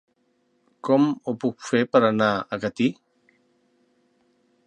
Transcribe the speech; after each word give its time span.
Com 0.87 1.03
ho 1.07 1.33
puc 1.43 1.67
fer 1.67 1.83
per 1.97 2.01
anar 2.09 2.31
a 2.35 2.59
Catí? 2.65 2.89